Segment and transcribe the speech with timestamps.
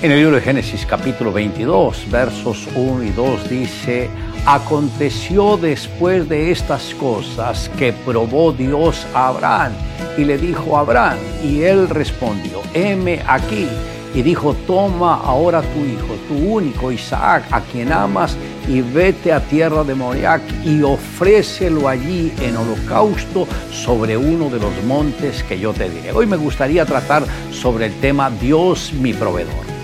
[0.00, 4.08] En el libro de Génesis capítulo 22, versos 1 y 2 dice,
[4.46, 9.72] aconteció después de estas cosas que probó Dios a Abraham
[10.16, 13.66] y le dijo a Abraham, y él respondió, heme aquí.
[14.14, 18.36] Y dijo, toma ahora tu hijo, tu único Isaac, a quien amas,
[18.68, 24.84] y vete a tierra de Moriac y ofrécelo allí en holocausto sobre uno de los
[24.84, 26.12] montes que yo te diré.
[26.12, 29.77] Hoy me gustaría tratar sobre el tema Dios mi proveedor.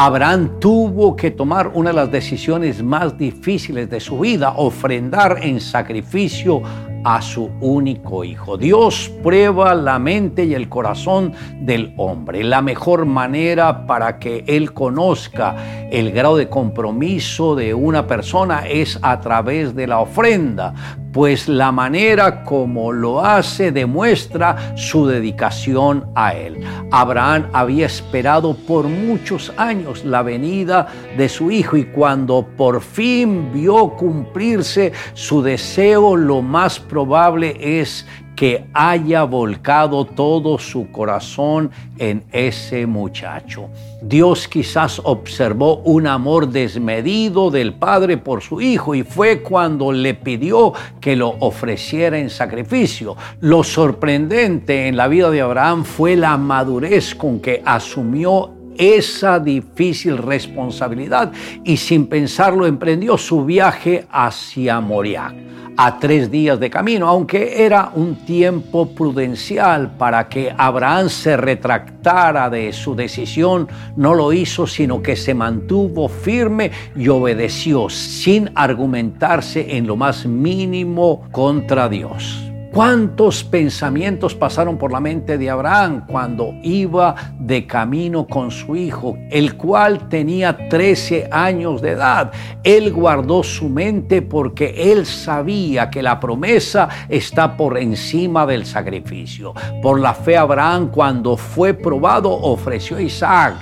[0.00, 5.60] Abraham tuvo que tomar una de las decisiones más difíciles de su vida, ofrendar en
[5.60, 6.62] sacrificio
[7.02, 8.56] a su único hijo.
[8.56, 12.44] Dios prueba la mente y el corazón del hombre.
[12.44, 18.98] La mejor manera para que Él conozca el grado de compromiso de una persona es
[19.02, 20.74] a través de la ofrenda,
[21.12, 26.60] pues la manera como lo hace demuestra su dedicación a Él.
[26.90, 30.86] Abraham había esperado por muchos años la venida
[31.16, 38.06] de su hijo y cuando por fin vio cumplirse su deseo, lo más probable es
[38.38, 43.68] que haya volcado todo su corazón en ese muchacho.
[44.00, 50.14] Dios quizás observó un amor desmedido del padre por su hijo y fue cuando le
[50.14, 53.16] pidió que lo ofreciera en sacrificio.
[53.40, 60.16] Lo sorprendente en la vida de Abraham fue la madurez con que asumió esa difícil
[60.16, 61.32] responsabilidad
[61.64, 65.34] y sin pensarlo emprendió su viaje hacia Moriah
[65.80, 72.50] a tres días de camino, aunque era un tiempo prudencial para que Abraham se retractara
[72.50, 79.76] de su decisión, no lo hizo, sino que se mantuvo firme y obedeció sin argumentarse
[79.76, 82.47] en lo más mínimo contra Dios.
[82.72, 89.16] ¿Cuántos pensamientos pasaron por la mente de Abraham cuando iba de camino con su hijo,
[89.30, 92.30] el cual tenía 13 años de edad?
[92.62, 99.54] Él guardó su mente porque él sabía que la promesa está por encima del sacrificio.
[99.82, 103.54] Por la fe Abraham cuando fue probado ofreció a Isaac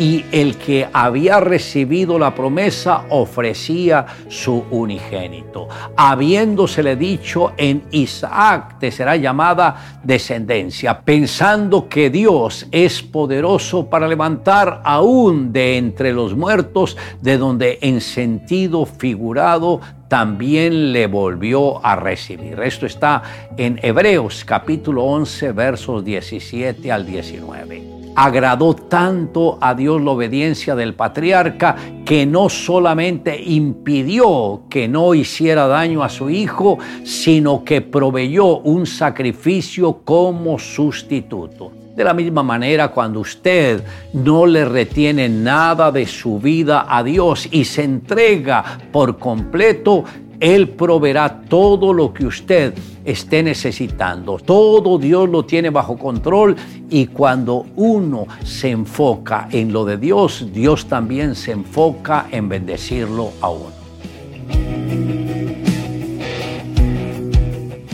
[0.00, 5.68] y el que había recibido la promesa ofrecía su unigénito.
[5.94, 14.80] Habiéndosele dicho en Isaac te será llamada descendencia, pensando que Dios es poderoso para levantar
[14.84, 22.58] aún de entre los muertos, de donde en sentido figurado también le volvió a recibir.
[22.60, 23.22] Esto está
[23.58, 30.94] en Hebreos capítulo 11 versos 17 al 19 agradó tanto a Dios la obediencia del
[30.94, 38.58] patriarca que no solamente impidió que no hiciera daño a su hijo, sino que proveyó
[38.58, 41.72] un sacrificio como sustituto.
[41.94, 43.82] De la misma manera, cuando usted
[44.12, 50.04] no le retiene nada de su vida a Dios y se entrega por completo,
[50.40, 52.74] él proveerá todo lo que usted
[53.04, 54.38] esté necesitando.
[54.38, 56.56] Todo Dios lo tiene bajo control
[56.88, 63.30] y cuando uno se enfoca en lo de Dios, Dios también se enfoca en bendecirlo
[63.40, 63.80] a uno.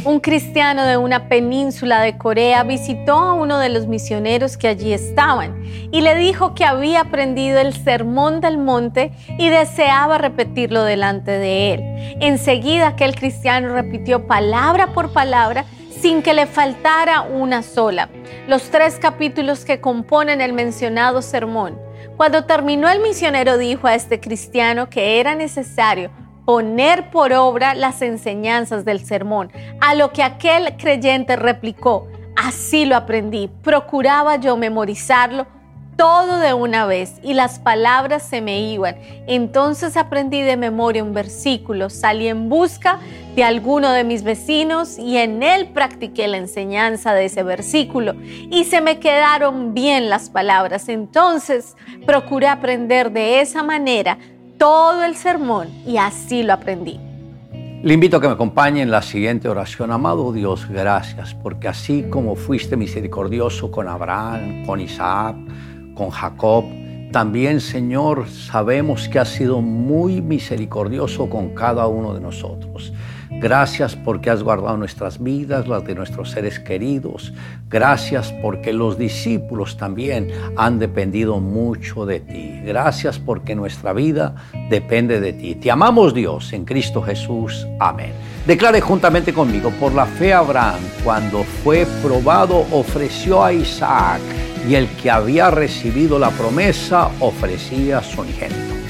[0.07, 4.93] un cristiano de una península de Corea visitó a uno de los misioneros que allí
[4.93, 11.33] estaban y le dijo que había aprendido el sermón del monte y deseaba repetirlo delante
[11.33, 11.81] de él.
[12.21, 15.65] Enseguida aquel cristiano repitió palabra por palabra
[16.01, 18.09] sin que le faltara una sola,
[18.47, 21.79] los tres capítulos que componen el mencionado sermón.
[22.17, 26.11] Cuando terminó el misionero dijo a este cristiano que era necesario
[26.45, 32.95] poner por obra las enseñanzas del sermón, a lo que aquel creyente replicó, así lo
[32.95, 35.47] aprendí, procuraba yo memorizarlo
[35.97, 38.97] todo de una vez y las palabras se me iban.
[39.27, 43.01] Entonces aprendí de memoria un versículo, salí en busca
[43.35, 48.65] de alguno de mis vecinos y en él practiqué la enseñanza de ese versículo y
[48.65, 50.89] se me quedaron bien las palabras.
[50.89, 54.19] Entonces procuré aprender de esa manera
[54.59, 57.01] todo el sermón y así lo aprendí.
[57.83, 59.93] Le invito a que me acompañe en la siguiente oración.
[59.93, 65.37] Amado Dios, gracias, porque así como fuiste misericordioso con Abraham, con Isaac,
[65.97, 66.65] con Jacob,
[67.11, 72.93] también, Señor, sabemos que has sido muy misericordioso con cada uno de nosotros.
[73.31, 77.33] Gracias porque has guardado nuestras vidas, las de nuestros seres queridos.
[77.69, 82.61] Gracias porque los discípulos también han dependido mucho de ti.
[82.65, 84.35] Gracias porque nuestra vida
[84.71, 85.55] depende de ti.
[85.57, 87.67] Te amamos Dios en Cristo Jesús.
[87.81, 88.13] Amén.
[88.47, 94.21] Declare juntamente conmigo, por la fe Abraham, cuando fue probado, ofreció a Isaac,
[94.69, 98.86] y el que había recibido la promesa ofrecía su unigénito.